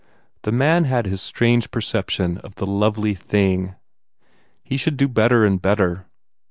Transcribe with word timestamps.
The 0.41 0.51
man 0.51 0.85
had 0.85 1.05
this 1.05 1.21
strange 1.21 1.69
perception 1.69 2.39
of 2.39 2.55
the 2.55 2.65
lovely 2.65 3.13
thing. 3.13 3.75
He 4.63 4.75
should 4.75 4.97
do 4.97 5.07
better 5.07 5.45
and 5.45 5.61
better. 5.61 6.07